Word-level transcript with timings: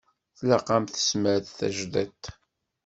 Tlaq-am 0.37 0.85
tesmert 0.87 1.47
d 1.51 1.55
tajdidt. 1.57 2.23